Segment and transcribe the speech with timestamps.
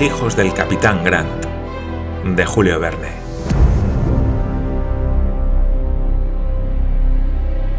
[0.00, 1.44] Hijos del capitán Grant,
[2.24, 3.08] de Julio Verne.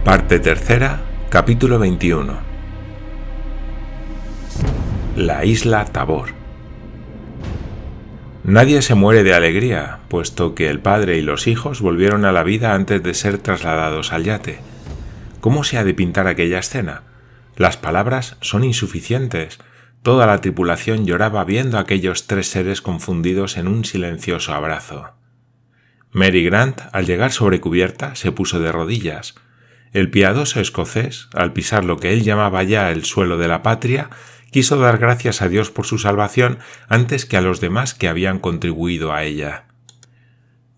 [0.04, 2.33] Parte tercera, capítulo 21.
[5.15, 6.32] La isla Tabor.
[8.43, 12.43] Nadie se muere de alegría, puesto que el padre y los hijos volvieron a la
[12.43, 14.60] vida antes de ser trasladados al yate.
[15.39, 17.04] ¿Cómo se ha de pintar aquella escena?
[17.55, 19.60] Las palabras son insuficientes.
[20.02, 25.12] Toda la tripulación lloraba viendo a aquellos tres seres confundidos en un silencioso abrazo.
[26.12, 29.36] Mary Grant, al llegar sobre cubierta, se puso de rodillas.
[29.92, 34.09] El piadoso escocés, al pisar lo que él llamaba ya el suelo de la patria,
[34.52, 38.39] quiso dar gracias a Dios por su salvación antes que a los demás que habían
[38.39, 39.66] contribuido a ella.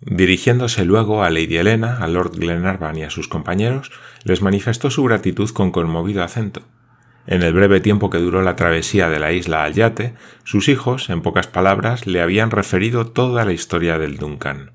[0.02, 3.92] Dirigiéndose luego a Lady Helena, a Lord Glenarvan y a sus compañeros,
[4.24, 6.64] les manifestó su gratitud con conmovido acento.
[7.28, 11.10] En el breve tiempo que duró la travesía de la isla al yate, sus hijos,
[11.10, 14.72] en pocas palabras, le habían referido toda la historia del Duncan.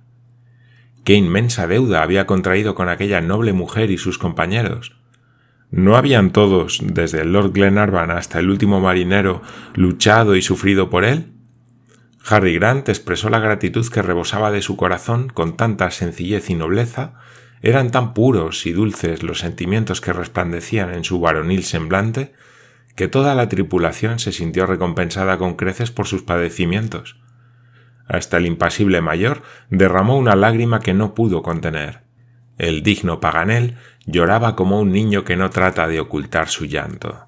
[1.05, 4.97] Qué inmensa deuda había contraído con aquella noble mujer y sus compañeros.
[5.71, 9.43] ¿No habían todos, desde el Lord Glenarvan hasta el último marinero,
[9.75, 11.33] luchado y sufrido por él?
[12.29, 17.15] Harry Grant expresó la gratitud que rebosaba de su corazón con tanta sencillez y nobleza,
[17.63, 22.33] eran tan puros y dulces los sentimientos que resplandecían en su varonil semblante,
[22.95, 27.21] que toda la tripulación se sintió recompensada con creces por sus padecimientos.
[28.07, 32.03] Hasta el impasible mayor derramó una lágrima que no pudo contener.
[32.59, 33.77] El digno Paganel
[34.07, 37.27] lloraba como un niño que no trata de ocultar su llanto.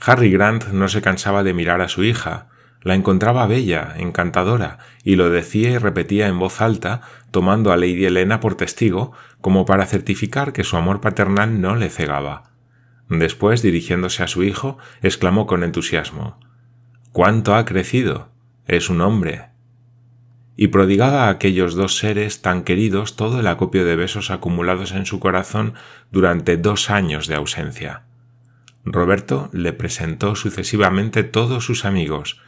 [0.00, 2.48] Harry Grant no se cansaba de mirar a su hija,
[2.82, 8.04] la encontraba bella, encantadora, y lo decía y repetía en voz alta, tomando a Lady
[8.04, 12.50] Helena por testigo, como para certificar que su amor paternal no le cegaba.
[13.08, 16.38] Después, dirigiéndose a su hijo, exclamó con entusiasmo
[17.12, 18.28] ¿Cuánto ha crecido?
[18.68, 19.46] Es un hombre.
[20.56, 25.06] Y prodigaba a aquellos dos seres tan queridos todo el acopio de besos acumulados en
[25.06, 25.74] su corazón
[26.12, 28.04] durante dos años de ausencia.
[28.84, 32.40] Roberto le presentó sucesivamente todos sus amigos,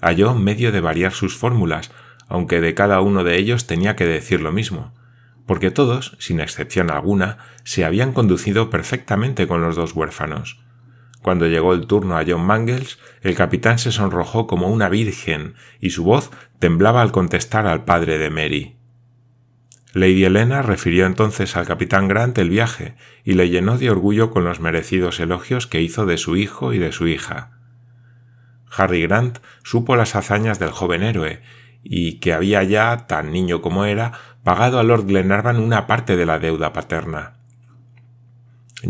[0.00, 1.90] halló medio de variar sus fórmulas,
[2.30, 4.94] aunque de cada uno de ellos tenía que decir lo mismo,
[5.46, 10.62] porque todos, sin excepción alguna, se habían conducido perfectamente con los dos huérfanos.
[11.22, 15.90] Cuando llegó el turno a John Mangles, el capitán se sonrojó como una virgen y
[15.90, 16.30] su voz
[16.60, 18.76] temblaba al contestar al padre de Mary.
[19.92, 24.44] Lady Helena refirió entonces al capitán Grant el viaje y le llenó de orgullo con
[24.44, 27.58] los merecidos elogios que hizo de su hijo y de su hija.
[28.70, 31.42] Harry Grant supo las hazañas del joven héroe
[31.82, 34.12] y que había ya, tan niño como era,
[34.44, 37.34] pagado a Lord Glenarvan una parte de la deuda paterna.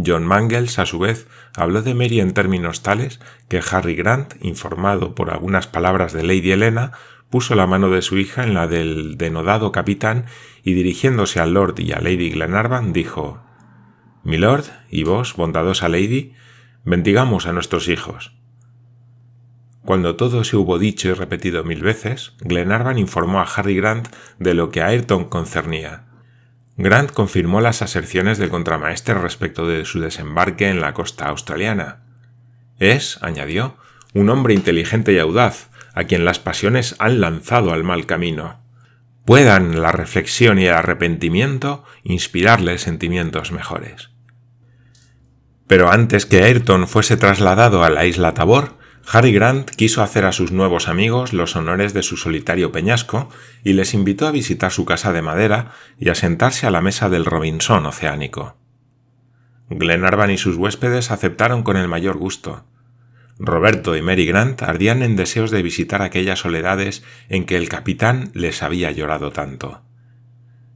[0.04, 5.14] John Mangles, a su vez, habló de Mary en términos tales que Harry Grant, informado
[5.14, 6.92] por algunas palabras de Lady Helena,
[7.28, 10.26] puso la mano de su hija en la del denodado capitán
[10.62, 13.40] y dirigiéndose al Lord y a Lady Glenarvan dijo
[14.22, 16.34] Milord, y vos, bondadosa Lady,
[16.84, 18.39] bendigamos a nuestros hijos.
[19.90, 24.06] Cuando todo se hubo dicho y repetido mil veces, Glenarvan informó a Harry Grant
[24.38, 26.04] de lo que a Ayrton concernía.
[26.76, 32.04] Grant confirmó las aserciones del contramaestre respecto de su desembarque en la costa australiana.
[32.78, 33.78] Es, añadió,
[34.14, 38.60] un hombre inteligente y audaz, a quien las pasiones han lanzado al mal camino.
[39.24, 44.10] Puedan la reflexión y el arrepentimiento inspirarle sentimientos mejores.
[45.66, 50.32] Pero antes que Ayrton fuese trasladado a la isla Tabor, Harry Grant quiso hacer a
[50.32, 53.28] sus nuevos amigos los honores de su solitario peñasco
[53.64, 57.08] y les invitó a visitar su casa de madera y a sentarse a la mesa
[57.08, 58.56] del Robinson oceánico.
[59.68, 62.64] Glenarvan y sus huéspedes aceptaron con el mayor gusto.
[63.38, 68.30] Roberto y Mary Grant ardían en deseos de visitar aquellas soledades en que el capitán
[68.34, 69.82] les había llorado tanto.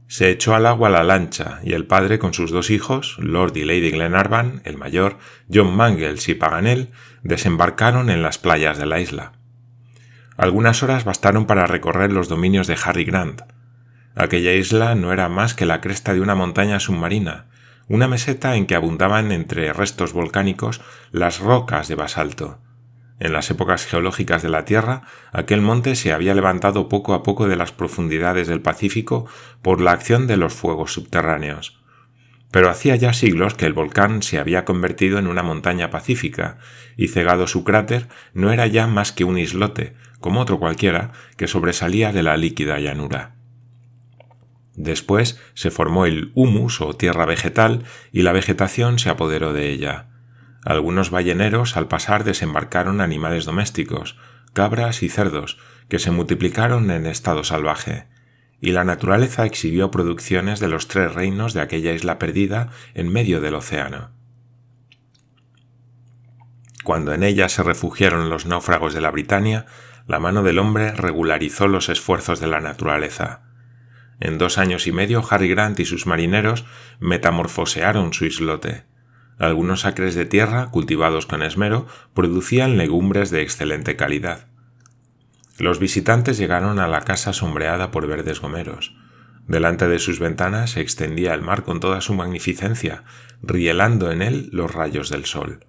[0.07, 3.65] Se echó al agua la lancha y el padre con sus dos hijos, Lord y
[3.65, 5.17] Lady Glenarvan, el mayor,
[5.51, 6.89] John Mangles y Paganel,
[7.23, 9.33] desembarcaron en las playas de la isla.
[10.37, 13.41] Algunas horas bastaron para recorrer los dominios de Harry Grant.
[14.15, 17.45] Aquella isla no era más que la cresta de una montaña submarina,
[17.87, 20.81] una meseta en que abundaban entre restos volcánicos
[21.11, 22.59] las rocas de basalto,
[23.19, 27.47] en las épocas geológicas de la Tierra, aquel monte se había levantado poco a poco
[27.47, 29.25] de las profundidades del Pacífico
[29.61, 31.79] por la acción de los fuegos subterráneos.
[32.51, 36.57] Pero hacía ya siglos que el volcán se había convertido en una montaña pacífica,
[36.97, 41.47] y cegado su cráter no era ya más que un islote, como otro cualquiera, que
[41.47, 43.35] sobresalía de la líquida llanura.
[44.75, 50.14] Después se formó el humus o tierra vegetal y la vegetación se apoderó de ella.
[50.65, 54.17] Algunos balleneros al pasar desembarcaron animales domésticos,
[54.53, 55.59] cabras y cerdos,
[55.89, 58.07] que se multiplicaron en estado salvaje,
[58.59, 63.41] y la naturaleza exhibió producciones de los tres reinos de aquella isla perdida en medio
[63.41, 64.09] del océano.
[66.83, 69.67] Cuando en ella se refugiaron los náufragos de la Britania,
[70.07, 73.43] la mano del hombre regularizó los esfuerzos de la naturaleza.
[74.19, 76.65] En dos años y medio Harry Grant y sus marineros
[76.99, 78.94] metamorfosearon su islote.
[79.37, 84.47] Algunos acres de tierra, cultivados con esmero, producían legumbres de excelente calidad.
[85.57, 88.95] Los visitantes llegaron a la casa sombreada por verdes gomeros.
[89.47, 93.03] Delante de sus ventanas se extendía el mar con toda su magnificencia,
[93.41, 95.65] rielando en él los rayos del sol.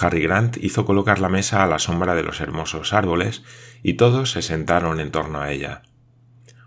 [0.00, 3.42] Harry Grant hizo colocar la mesa a la sombra de los hermosos árboles
[3.82, 5.82] y todos se sentaron en torno a ella.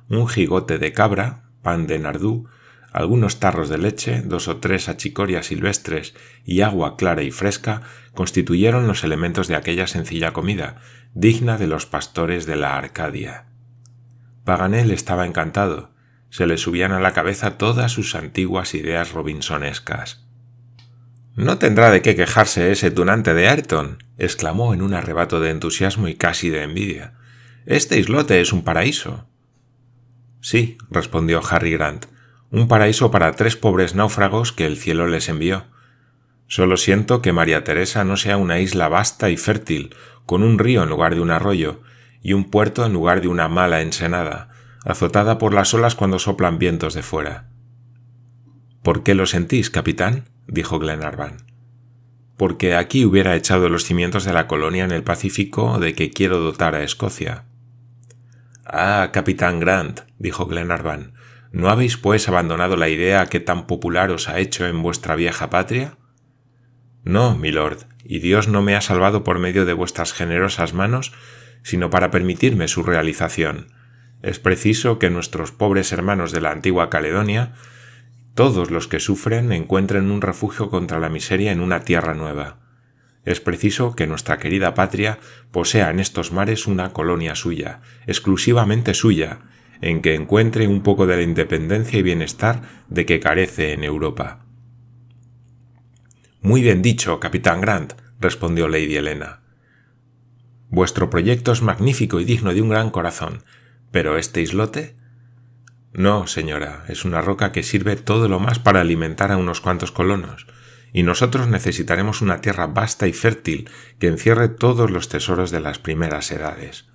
[0.10, 2.48] Un jigote de cabra, pan de nardú,
[2.96, 6.14] algunos tarros de leche, dos o tres achicorias silvestres
[6.46, 7.82] y agua clara y fresca
[8.14, 10.78] constituyeron los elementos de aquella sencilla comida,
[11.14, 13.48] digna de los pastores de la Arcadia.
[14.46, 15.92] Paganel estaba encantado,
[16.30, 20.26] se le subían a la cabeza todas sus antiguas ideas robinsonescas.
[21.36, 26.08] No tendrá de qué quejarse ese tunante de Ayrton, exclamó en un arrebato de entusiasmo
[26.08, 27.16] y casi de envidia.
[27.66, 29.28] Este islote es un paraíso.
[30.40, 32.06] Sí, respondió Harry Grant,
[32.56, 35.66] un paraíso para tres pobres náufragos que el cielo les envió.
[36.48, 39.94] Solo siento que María Teresa no sea una isla vasta y fértil,
[40.26, 41.82] con un río en lugar de un arroyo,
[42.22, 44.52] y un puerto en lugar de una mala ensenada,
[44.86, 47.50] azotada por las olas cuando soplan vientos de fuera.
[48.84, 50.30] ¿Por qué lo sentís, capitán?
[50.48, 51.48] dijo Glenarvan.
[52.38, 56.40] Porque aquí hubiera echado los cimientos de la colonia en el Pacífico de que quiero
[56.40, 57.44] dotar a Escocia.
[58.66, 61.15] Ah, capitán Grant, dijo Glenarvan,
[61.56, 65.50] ¿no habéis pues abandonado la idea que tan popular os ha hecho en vuestra vieja
[65.50, 65.98] patria?
[67.06, 71.14] No, milord, y Dios no me ha salvado por medio de vuestras generosas manos,
[71.64, 73.68] sino para permitirme su realización.
[74.22, 77.54] Es preciso que nuestros pobres hermanos de la antigua Caledonia
[78.34, 82.58] todos los que sufren encuentren un refugio contra la miseria en una tierra nueva.
[83.24, 85.20] Es preciso que nuestra querida patria
[85.52, 89.40] posea en estos mares una colonia suya, exclusivamente suya,
[89.82, 94.46] en que encuentre un poco de la independencia y bienestar de que carece en Europa.
[96.42, 99.42] Muy bien dicho, capitán Grant, respondió Lady Helena.
[100.70, 103.44] Vuestro proyecto es magnífico y digno de un gran corazón,
[103.92, 104.96] pero este islote
[105.98, 109.94] no, señora, es una roca que sirve todo lo más para alimentar a unos cuantos
[109.94, 110.46] colonos,
[110.92, 115.80] y nosotros necesitaremos una tierra vasta y fértil que encierre todos los tesoros de las
[115.80, 116.86] primeras edades.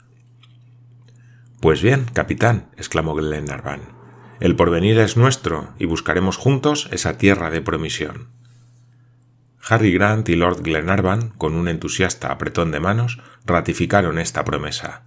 [1.61, 3.83] Pues bien, capitán, exclamó Glenarvan,
[4.41, 8.29] el porvenir es nuestro y buscaremos juntos esa tierra de promisión.
[9.69, 15.03] Harry Grant y Lord Glenarvan, con un entusiasta apretón de manos, ratificaron esta promesa.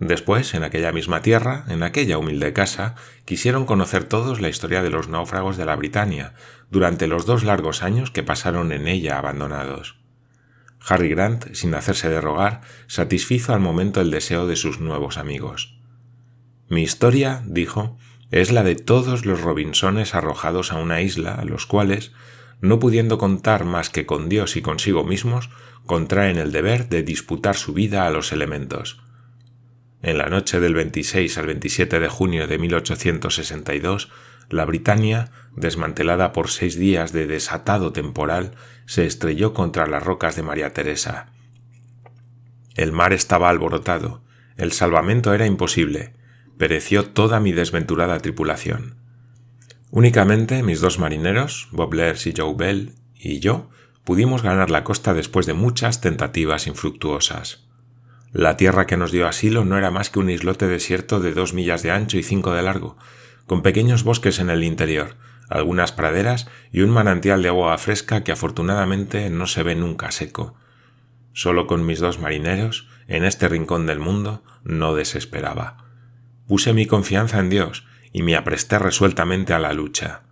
[0.00, 4.90] Después, en aquella misma tierra, en aquella humilde casa, quisieron conocer todos la historia de
[4.90, 6.34] los náufragos de la Britania
[6.72, 10.01] durante los dos largos años que pasaron en ella abandonados.
[10.86, 15.78] Harry Grant, sin hacerse de rogar, satisfizo al momento el deseo de sus nuevos amigos.
[16.68, 17.98] Mi historia, dijo,
[18.30, 22.12] es la de todos los Robinsones arrojados a una isla, los cuales,
[22.60, 25.50] no pudiendo contar más que con Dios y consigo mismos,
[25.86, 29.02] contraen el deber de disputar su vida a los elementos
[30.02, 34.10] en la noche del 26 al 27 de junio de 1862,
[34.52, 38.52] la Britania, desmantelada por seis días de desatado temporal,
[38.86, 41.32] se estrelló contra las rocas de María Teresa.
[42.74, 44.22] El mar estaba alborotado,
[44.56, 46.14] el salvamento era imposible,
[46.58, 48.96] pereció toda mi desventurada tripulación.
[49.90, 53.68] Únicamente mis dos marineros, Bob y Joe Bell, y yo,
[54.04, 57.66] pudimos ganar la costa después de muchas tentativas infructuosas.
[58.32, 61.52] La tierra que nos dio asilo no era más que un islote desierto de dos
[61.52, 62.96] millas de ancho y cinco de largo,
[63.52, 65.16] con pequeños bosques en el interior,
[65.50, 70.54] algunas praderas y un manantial de agua fresca que afortunadamente no se ve nunca seco.
[71.34, 75.84] Solo con mis dos marineros, en este rincón del mundo, no desesperaba.
[76.48, 80.22] Puse mi confianza en Dios y me apresté resueltamente a la lucha.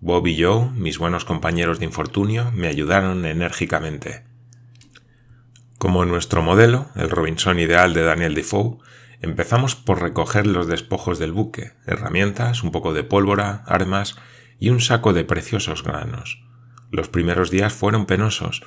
[0.00, 4.24] Bob y yo, mis buenos compañeros de infortunio, me ayudaron enérgicamente.
[5.76, 8.78] Como nuestro modelo, el Robinson ideal de Daniel Defoe,
[9.22, 14.16] empezamos por recoger los despojos del buque, herramientas, un poco de pólvora, armas
[14.58, 16.44] y un saco de preciosos granos.
[16.90, 18.62] Los primeros días fueron penosos,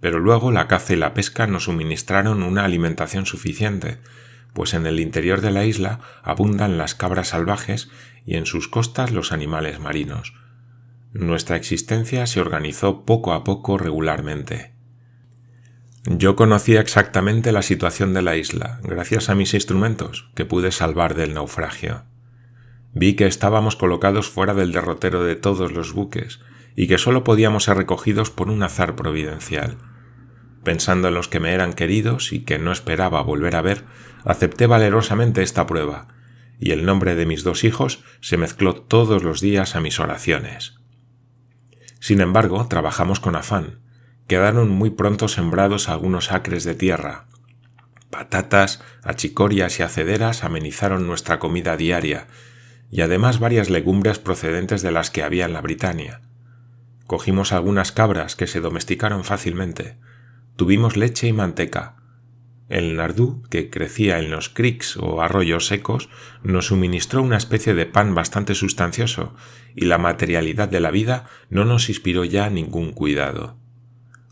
[0.00, 3.98] pero luego la caza y la pesca nos suministraron una alimentación suficiente,
[4.52, 7.90] pues en el interior de la isla abundan las cabras salvajes
[8.24, 10.34] y en sus costas los animales marinos.
[11.12, 14.77] Nuestra existencia se organizó poco a poco regularmente.
[16.04, 21.14] Yo conocía exactamente la situación de la isla, gracias a mis instrumentos, que pude salvar
[21.14, 22.04] del naufragio.
[22.94, 26.40] Vi que estábamos colocados fuera del derrotero de todos los buques,
[26.76, 29.76] y que sólo podíamos ser recogidos por un azar providencial.
[30.62, 33.84] Pensando en los que me eran queridos y que no esperaba volver a ver,
[34.24, 36.08] acepté valerosamente esta prueba,
[36.60, 40.78] y el nombre de mis dos hijos se mezcló todos los días a mis oraciones.
[42.00, 43.80] Sin embargo, trabajamos con afán.
[44.28, 47.26] Quedaron muy pronto sembrados algunos acres de tierra.
[48.10, 52.28] Patatas, achicorias y acederas amenizaron nuestra comida diaria,
[52.90, 56.20] y además varias legumbres procedentes de las que había en la Britania.
[57.06, 59.98] Cogimos algunas cabras que se domesticaron fácilmente.
[60.56, 61.98] Tuvimos leche y manteca,
[62.68, 66.10] el nardú, que crecía en los creeks o arroyos secos,
[66.42, 69.34] nos suministró una especie de pan bastante sustancioso,
[69.74, 73.56] y la materialidad de la vida no nos inspiró ya ningún cuidado.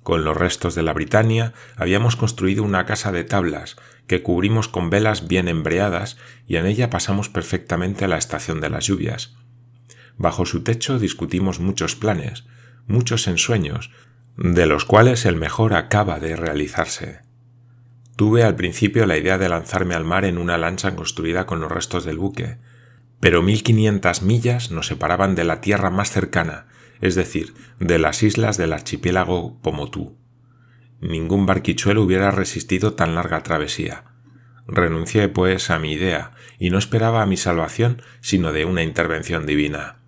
[0.07, 3.75] Con los restos de la Britania habíamos construido una casa de tablas,
[4.07, 8.87] que cubrimos con velas bien embreadas, y en ella pasamos perfectamente la estación de las
[8.87, 9.35] lluvias.
[10.17, 12.45] Bajo su techo discutimos muchos planes,
[12.87, 13.91] muchos ensueños,
[14.37, 17.23] de los cuales el mejor acaba de realizarse.
[18.15, 21.73] Tuve al principio la idea de lanzarme al mar en una lancha construida con los
[21.73, 22.59] restos del buque,
[23.19, 26.69] pero 1500 millas nos separaban de la tierra más cercana,
[27.00, 30.17] es decir, de las islas del archipiélago Pomotú.
[31.00, 34.05] Ningún barquichuelo hubiera resistido tan larga travesía.
[34.67, 39.47] Renuncié, pues, a mi idea, y no esperaba a mi salvación sino de una intervención
[39.47, 39.99] divina.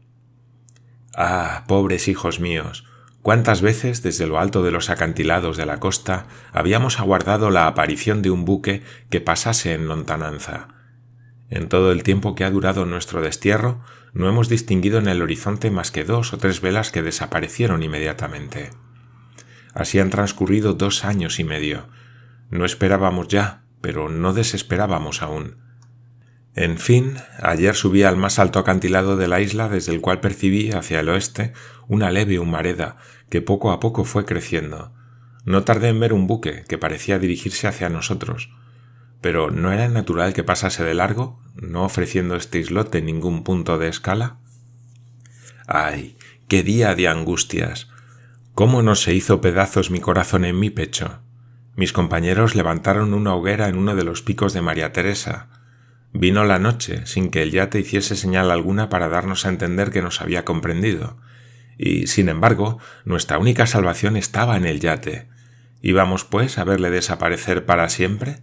[1.15, 2.89] Ah, pobres hijos míos,
[3.23, 8.23] ¿Cuántas veces desde lo alto de los acantilados de la costa habíamos aguardado la aparición
[8.23, 10.69] de un buque que pasase en lontananza?
[11.51, 13.83] En todo el tiempo que ha durado nuestro destierro,
[14.19, 18.71] no hemos distinguido en el horizonte más que dos o tres velas que desaparecieron inmediatamente.
[19.75, 21.87] Así han transcurrido dos años y medio.
[22.51, 25.59] No esperábamos ya, pero no desesperábamos aún.
[26.57, 30.73] En fin, ayer subí al más alto acantilado de la isla desde el cual percibí
[30.73, 31.53] hacia el oeste
[31.87, 32.97] una leve humareda
[33.31, 34.93] que poco a poco fue creciendo.
[35.45, 38.51] No tardé en ver un buque que parecía dirigirse hacia nosotros.
[39.21, 43.89] Pero ¿no era natural que pasase de largo, no ofreciendo este islote ningún punto de
[43.89, 44.39] escala?
[45.67, 46.17] ¡Ay!
[46.49, 47.89] ¡Qué día de angustias!
[48.55, 51.21] ¿Cómo no se hizo pedazos mi corazón en mi pecho?
[51.77, 55.49] Mis compañeros levantaron una hoguera en uno de los picos de María Teresa.
[56.13, 60.03] Vino la noche sin que el yate hiciese señal alguna para darnos a entender que
[60.03, 61.19] nos había comprendido,
[61.77, 65.29] y, sin embargo, nuestra única salvación estaba en el yate.
[65.81, 68.41] ¿Íbamos, pues, a verle desaparecer para siempre?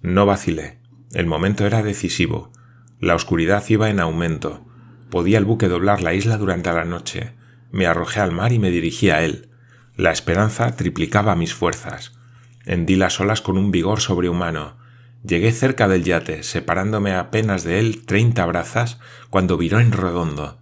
[0.00, 0.81] No vacilé.
[1.12, 2.52] El momento era decisivo.
[3.00, 4.66] La oscuridad iba en aumento.
[5.10, 7.34] Podía el buque doblar la isla durante la noche.
[7.70, 9.50] Me arrojé al mar y me dirigí a él.
[9.96, 12.18] La esperanza triplicaba mis fuerzas.
[12.64, 14.78] Hendí las olas con un vigor sobrehumano.
[15.22, 18.98] Llegué cerca del yate, separándome apenas de él treinta brazas,
[19.30, 20.60] cuando viró en redondo.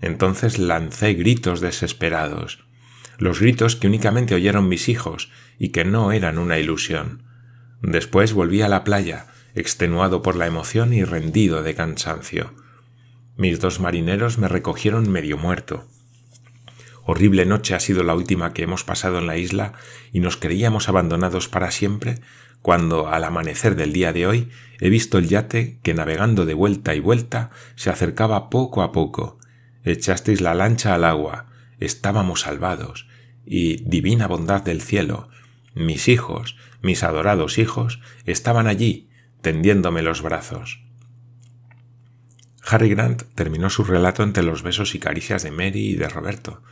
[0.00, 2.64] Entonces lancé gritos desesperados,
[3.18, 7.24] los gritos que únicamente oyeron mis hijos y que no eran una ilusión.
[7.82, 12.54] Después volví a la playa, extenuado por la emoción y rendido de cansancio.
[13.36, 15.86] Mis dos marineros me recogieron medio muerto.
[17.04, 19.72] Horrible noche ha sido la última que hemos pasado en la isla
[20.12, 22.20] y nos creíamos abandonados para siempre
[22.62, 26.94] cuando al amanecer del día de hoy he visto el yate que navegando de vuelta
[26.94, 29.38] y vuelta se acercaba poco a poco,
[29.84, 31.46] echasteis la lancha al agua,
[31.78, 33.08] estábamos salvados,
[33.46, 35.28] y divina bondad del cielo,
[35.74, 39.09] mis hijos, mis adorados hijos, estaban allí,
[39.40, 40.84] tendiéndome los brazos.
[42.66, 46.62] Harry Grant terminó su relato entre los besos y caricias de Mary y de Roberto.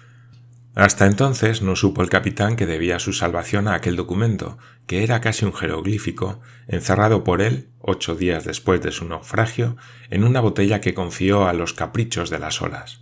[0.75, 5.21] Hasta entonces no supo el capitán que debía su salvación a aquel documento, que era
[5.21, 9.77] casi un jeroglífico, encerrado por él, ocho días después de su naufragio,
[10.11, 13.01] en una botella que confió a los caprichos de las olas.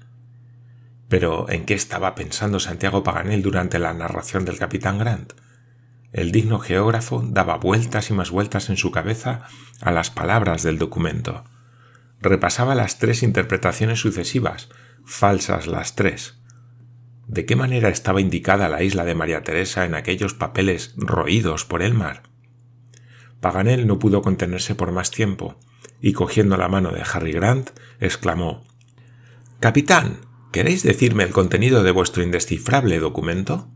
[1.08, 5.34] Pero ¿en qué estaba pensando Santiago Paganel durante la narración del capitán Grant?
[6.16, 9.42] El digno geógrafo daba vueltas y más vueltas en su cabeza
[9.82, 11.44] a las palabras del documento.
[12.22, 14.70] Repasaba las tres interpretaciones sucesivas,
[15.04, 16.40] falsas las tres,
[17.26, 21.82] de qué manera estaba indicada la isla de María Teresa en aquellos papeles roídos por
[21.82, 22.22] el mar.
[23.42, 25.60] Paganel no pudo contenerse por más tiempo,
[26.00, 28.64] y cogiendo la mano de Harry Grant, exclamó
[29.60, 30.20] Capitán,
[30.50, 33.68] ¿queréis decirme el contenido de vuestro indescifrable documento?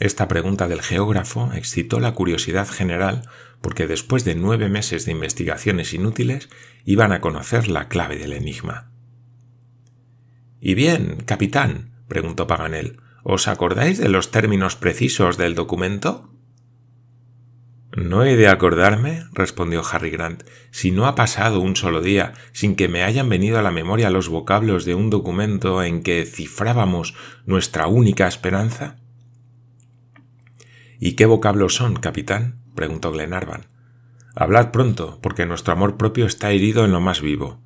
[0.00, 3.28] Esta pregunta del geógrafo excitó la curiosidad general
[3.60, 6.48] porque después de nueve meses de investigaciones inútiles
[6.86, 8.90] iban a conocer la clave del enigma.
[10.58, 16.30] Y bien, capitán, preguntó Paganel, ¿Os acordáis de los términos precisos del documento?
[17.94, 22.76] No he de acordarme, respondió Harry Grant, si no ha pasado un solo día sin
[22.76, 27.14] que me hayan venido a la memoria los vocablos de un documento en que cifrábamos
[27.44, 28.99] nuestra única esperanza.
[31.00, 32.60] ¿Y qué vocablos son, capitán?
[32.74, 33.66] preguntó Glenarvan.
[34.36, 37.58] Hablad pronto, porque nuestro amor propio está herido en lo más vivo.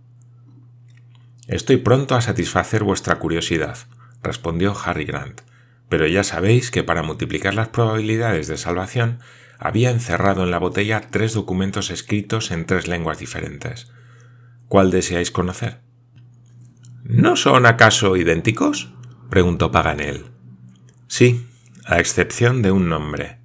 [1.49, 3.76] Estoy pronto a satisfacer vuestra curiosidad,
[4.23, 5.41] respondió Harry Grant,
[5.88, 9.19] pero ya sabéis que para multiplicar las probabilidades de salvación
[9.59, 13.91] había encerrado en la botella tres documentos escritos en tres lenguas diferentes.
[14.69, 15.81] ¿Cuál deseáis conocer?
[17.03, 18.95] ¿No son acaso idénticos?
[19.29, 20.26] preguntó Paganel.
[21.09, 21.47] Sí,
[21.87, 23.38] a excepción de un nombre.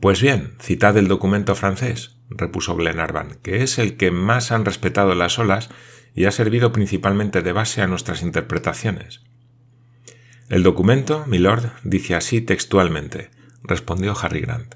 [0.00, 5.14] Pues bien, citad el documento francés, repuso Glenarvan, que es el que más han respetado
[5.14, 5.68] las olas
[6.14, 9.22] y ha servido principalmente de base a nuestras interpretaciones.
[10.48, 13.30] El documento, milord, dice así textualmente
[13.66, 14.74] respondió Harry Grant.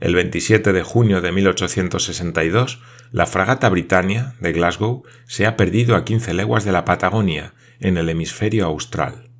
[0.00, 2.82] El 27 de junio de 1862,
[3.12, 7.96] la fragata Britannia de Glasgow se ha perdido a 15 leguas de la Patagonia, en
[7.98, 9.31] el hemisferio austral.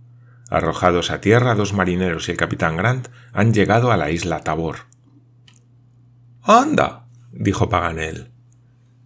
[0.53, 4.81] Arrojados a tierra, dos marineros y el capitán Grant han llegado a la isla Tabor.
[6.43, 7.07] ¡Anda!
[7.33, 8.33] dijo Paganel.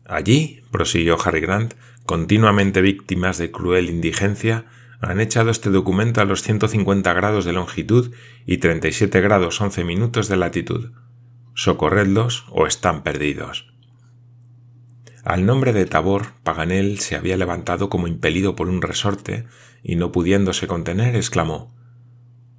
[0.04, 1.74] Allí, prosiguió Harry Grant,
[2.04, 4.64] continuamente víctimas de cruel indigencia,
[5.00, 8.12] han echado este documento a los 150 grados de longitud
[8.44, 10.90] y 37 grados 11 minutos de latitud.
[11.54, 13.72] Socorredlos o están perdidos.
[15.26, 19.44] Al nombre de Tabor, Paganel se había levantado como impelido por un resorte
[19.82, 21.74] y no pudiéndose contener, exclamó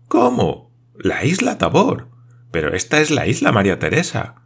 [0.09, 0.69] ¿Cómo?
[0.93, 2.09] La isla Tabor.
[2.51, 4.41] Pero esta es la isla María Teresa.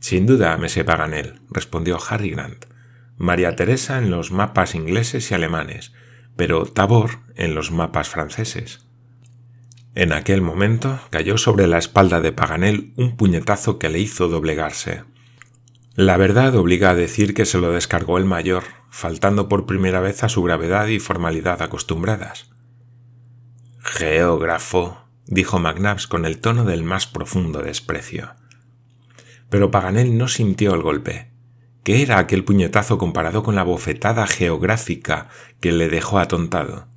[0.00, 2.64] Sin duda, Mese Paganel, respondió Harry Grant.
[3.18, 5.92] María Teresa en los mapas ingleses y alemanes,
[6.36, 8.86] pero Tabor en los mapas franceses.
[9.94, 15.04] En aquel momento cayó sobre la espalda de Paganel un puñetazo que le hizo doblegarse.
[15.96, 20.24] La verdad obliga a decir que se lo descargó el mayor, faltando por primera vez
[20.24, 22.50] a su gravedad y formalidad acostumbradas.
[23.78, 28.34] Geógrafo, dijo McNabbs con el tono del más profundo desprecio.
[29.48, 31.30] Pero Paganel no sintió el golpe.
[31.84, 35.28] ¿Qué era aquel puñetazo comparado con la bofetada geográfica
[35.60, 36.88] que le dejó atontado?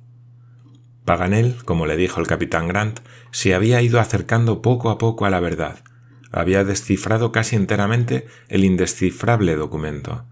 [1.04, 2.98] Paganel, como le dijo el capitán Grant,
[3.30, 5.84] se había ido acercando poco a poco a la verdad.
[6.30, 10.26] Había descifrado casi enteramente el indescifrable documento.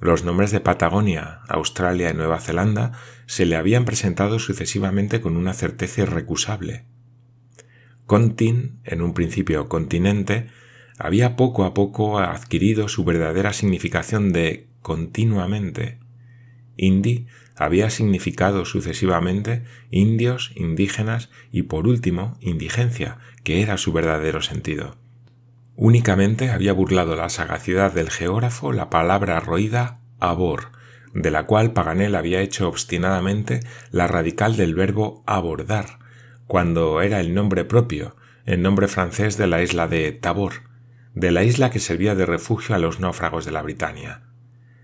[0.00, 2.92] Los nombres de Patagonia, Australia y Nueva Zelanda
[3.26, 6.84] se le habían presentado sucesivamente con una certeza irrecusable.
[8.04, 10.48] Contin, en un principio continente,
[10.98, 15.98] había poco a poco adquirido su verdadera significación de continuamente.
[16.76, 24.96] Indi había significado sucesivamente indios, indígenas y por último indigencia, que era su verdadero sentido.
[25.76, 30.72] Únicamente había burlado la sagacidad del geógrafo la palabra roída abor,
[31.12, 33.60] de la cual Paganel había hecho obstinadamente
[33.90, 35.98] la radical del verbo abordar,
[36.46, 40.62] cuando era el nombre propio, el nombre francés de la isla de Tabor,
[41.14, 44.22] de la isla que servía de refugio a los náufragos de la Britania.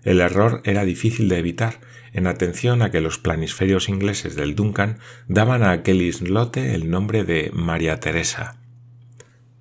[0.03, 1.79] El error era difícil de evitar,
[2.11, 7.23] en atención a que los planisferios ingleses del Duncan daban a aquel islote el nombre
[7.23, 8.57] de María Teresa.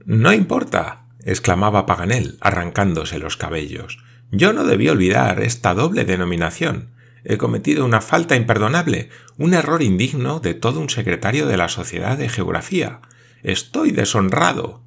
[0.05, 3.99] No importa, exclamaba Paganel, arrancándose los cabellos.
[4.31, 6.91] Yo no debí olvidar esta doble denominación.
[7.25, 12.19] He cometido una falta imperdonable, un error indigno de todo un secretario de la Sociedad
[12.19, 13.01] de Geografía.
[13.43, 14.83] Estoy deshonrado.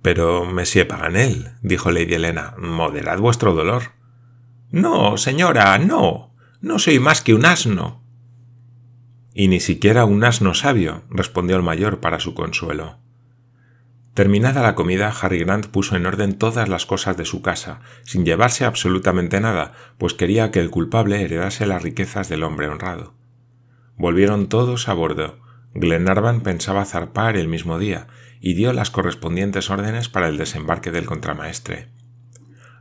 [0.00, 3.92] Pero, Monsieur Paganel, dijo Lady Helena, moderad vuestro dolor.
[4.70, 6.34] No, señora, no.
[6.60, 8.02] No soy más que un asno.
[9.34, 13.01] Y ni siquiera un asno sabio, respondió el mayor para su consuelo.
[14.14, 18.26] Terminada la comida, Harry Grant puso en orden todas las cosas de su casa, sin
[18.26, 23.14] llevarse absolutamente nada, pues quería que el culpable heredase las riquezas del hombre honrado.
[23.96, 25.40] Volvieron todos a bordo.
[25.74, 31.06] Glenarvan pensaba zarpar el mismo día, y dio las correspondientes órdenes para el desembarque del
[31.06, 31.88] contramaestre.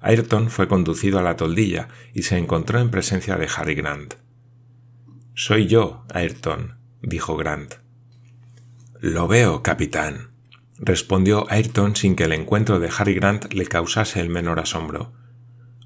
[0.01, 4.15] Ayrton fue conducido a la toldilla y se encontró en presencia de Harry Grant.
[5.33, 7.75] Soy yo, Ayrton, dijo Grant.
[8.99, 10.30] Lo veo, capitán,
[10.81, 15.13] respondió Ayrton sin que el encuentro de Harry Grant le causase el menor asombro.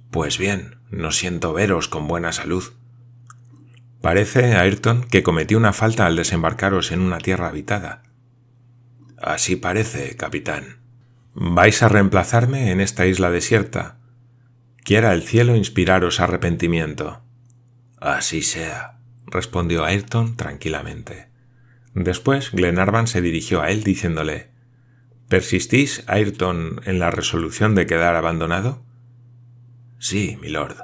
[0.10, 2.64] Pues bien, no siento veros con buena salud.
[4.02, 8.04] Parece, Ayrton, que cometí una falta al desembarcaros en una tierra habitada.
[9.18, 10.80] Así parece, capitán.
[11.34, 13.98] ¿Vais a reemplazarme en esta isla desierta?
[14.84, 17.22] Quiera el cielo inspiraros arrepentimiento.
[18.00, 21.28] Así sea, respondió Ayrton tranquilamente.
[21.94, 24.55] Después Glenarvan se dirigió a él diciéndole
[25.28, 28.84] ¿Persistís, Ayrton, en la resolución de quedar abandonado?
[29.98, 30.76] Sí, milord.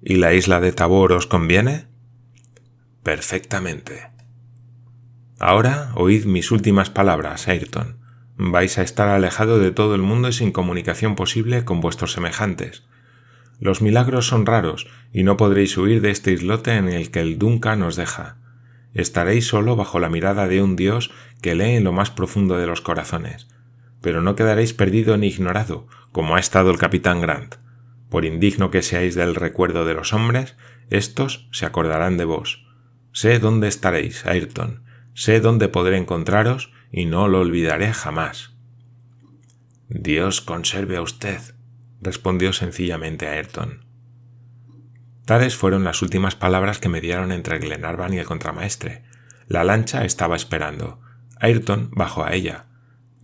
[0.00, 1.88] ¿Y la isla de Tabor os conviene?
[3.02, 4.10] Perfectamente.
[5.40, 7.98] Ahora oíd mis últimas palabras, Ayrton.
[8.36, 12.84] Vais a estar alejado de todo el mundo y sin comunicación posible con vuestros semejantes.
[13.58, 17.38] Los milagros son raros y no podréis huir de este islote en el que el
[17.38, 18.38] Duncan nos deja.
[18.94, 21.10] Estaréis solo bajo la mirada de un Dios
[21.42, 23.48] que lee en lo más profundo de los corazones.
[24.00, 27.56] Pero no quedaréis perdido ni ignorado, como ha estado el capitán Grant.
[28.08, 30.56] Por indigno que seáis del recuerdo de los hombres,
[30.90, 32.64] éstos se acordarán de vos.
[33.12, 38.54] Sé dónde estaréis, Ayrton, sé dónde podré encontraros y no lo olvidaré jamás.
[39.88, 41.40] Dios conserve a usted,
[42.00, 43.83] respondió sencillamente Ayrton.
[45.24, 49.04] Tales fueron las últimas palabras que me dieron entre Glenarvan y el contramaestre.
[49.46, 51.00] La lancha estaba esperando.
[51.40, 52.66] Ayrton bajó a ella.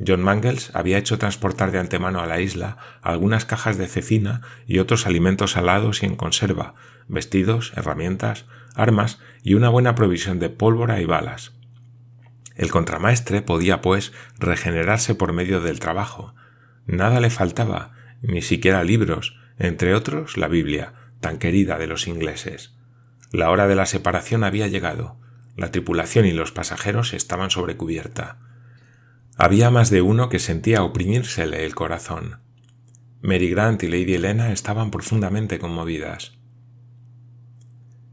[0.04, 4.78] John Mangles había hecho transportar de antemano a la isla algunas cajas de cecina y
[4.78, 6.74] otros alimentos salados y en conserva,
[7.06, 11.52] vestidos, herramientas, armas y una buena provisión de pólvora y balas.
[12.56, 16.34] El contramaestre podía, pues, regenerarse por medio del trabajo.
[16.86, 22.74] Nada le faltaba, ni siquiera libros, entre otros la Biblia, tan querida de los ingleses.
[23.30, 25.20] La hora de la separación había llegado.
[25.56, 28.38] La tripulación y los pasajeros estaban sobre cubierta.
[29.37, 32.38] Había más de uno que sentía oprimírsele el corazón.
[33.22, 36.38] Mary Grant y Lady Helena estaban profundamente conmovidas.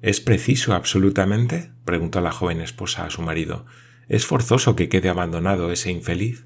[0.01, 1.71] ¿Es preciso absolutamente?
[1.85, 3.65] preguntó la joven esposa a su marido.
[4.07, 6.45] ¿Es forzoso que quede abandonado ese infeliz?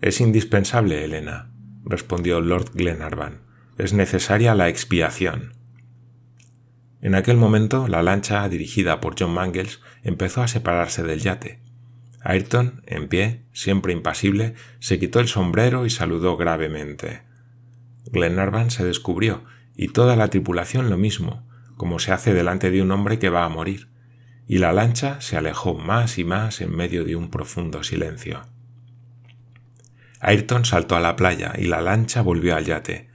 [0.00, 1.52] Es indispensable, Helena,
[1.84, 3.49] respondió Lord Glenarvan
[3.80, 5.54] es necesaria la expiación.
[7.02, 11.60] En aquel momento la lancha dirigida por John Mangles empezó a separarse del yate.
[12.22, 17.22] Ayrton, en pie, siempre impasible, se quitó el sombrero y saludó gravemente.
[18.06, 22.90] Glenarvan se descubrió y toda la tripulación lo mismo, como se hace delante de un
[22.90, 23.88] hombre que va a morir,
[24.46, 28.42] y la lancha se alejó más y más en medio de un profundo silencio.
[30.20, 33.09] Ayrton saltó a la playa y la lancha volvió al yate.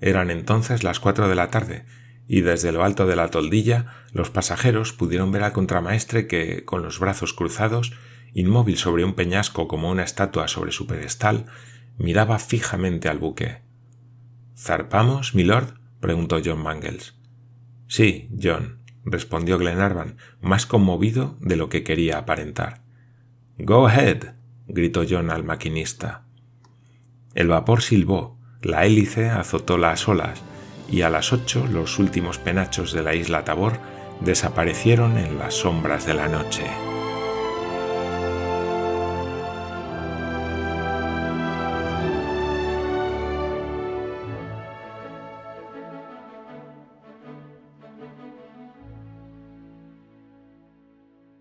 [0.00, 1.84] Eran entonces las cuatro de la tarde,
[2.26, 6.82] y desde lo alto de la toldilla los pasajeros pudieron ver al contramaestre que, con
[6.82, 7.92] los brazos cruzados,
[8.32, 11.46] inmóvil sobre un peñasco como una estatua sobre su pedestal,
[11.98, 13.62] miraba fijamente al buque.
[14.56, 15.74] ¿Zarpamos, milord?
[16.00, 17.14] preguntó John Mangles.
[17.88, 22.82] Sí, John, respondió Glenarvan, más conmovido de lo que quería aparentar.
[23.58, 24.34] Go ahead,
[24.66, 26.24] gritó John al maquinista.
[27.34, 30.42] El vapor silbó, la hélice azotó las olas
[30.90, 33.78] y a las ocho los últimos penachos de la isla Tabor
[34.20, 36.89] desaparecieron en las sombras de la noche.